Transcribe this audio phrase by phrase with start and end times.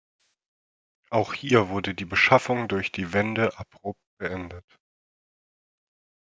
[1.11, 4.65] Auch hier wurde die Beschaffung durch die Wende abrupt beendet.